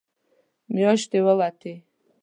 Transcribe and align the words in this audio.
مياشتې 0.73 1.19
ووتې. 1.25 1.73